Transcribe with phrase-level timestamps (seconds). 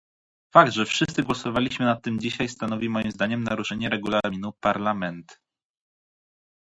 [0.53, 5.39] Fakt, że wszyscy głosowaliśmy nad tym dzisiaj stanowi moim zdaniem naruszenie regulaminu Parlament